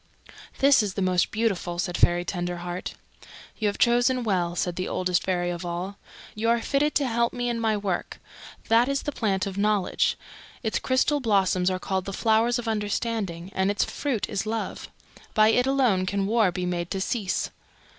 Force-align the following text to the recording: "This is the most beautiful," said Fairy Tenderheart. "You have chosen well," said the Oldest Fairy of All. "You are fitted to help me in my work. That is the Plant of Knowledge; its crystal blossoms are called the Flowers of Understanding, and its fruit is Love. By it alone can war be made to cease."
"This 0.57 0.81
is 0.81 0.95
the 0.95 1.01
most 1.03 1.29
beautiful," 1.29 1.77
said 1.77 1.95
Fairy 1.95 2.25
Tenderheart. 2.25 2.95
"You 3.59 3.67
have 3.67 3.77
chosen 3.77 4.23
well," 4.23 4.55
said 4.55 4.75
the 4.75 4.87
Oldest 4.87 5.21
Fairy 5.21 5.51
of 5.51 5.63
All. 5.63 5.99
"You 6.33 6.49
are 6.49 6.59
fitted 6.59 6.95
to 6.95 7.07
help 7.07 7.33
me 7.33 7.49
in 7.49 7.59
my 7.59 7.77
work. 7.77 8.19
That 8.67 8.89
is 8.89 9.03
the 9.03 9.11
Plant 9.11 9.45
of 9.45 9.59
Knowledge; 9.59 10.17
its 10.63 10.79
crystal 10.79 11.19
blossoms 11.19 11.69
are 11.69 11.77
called 11.77 12.05
the 12.05 12.13
Flowers 12.13 12.57
of 12.57 12.67
Understanding, 12.67 13.51
and 13.53 13.69
its 13.69 13.85
fruit 13.85 14.27
is 14.27 14.47
Love. 14.47 14.89
By 15.35 15.49
it 15.49 15.67
alone 15.67 16.07
can 16.07 16.25
war 16.25 16.51
be 16.51 16.65
made 16.65 16.89
to 16.89 16.99
cease." 16.99 17.51